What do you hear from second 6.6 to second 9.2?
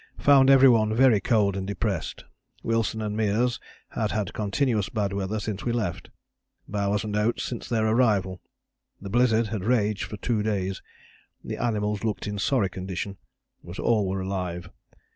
Bowers and Oates since their arrival. The